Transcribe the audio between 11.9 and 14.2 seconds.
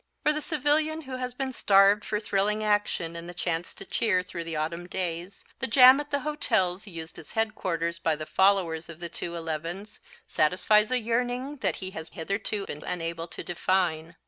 has hitherto been unable to define.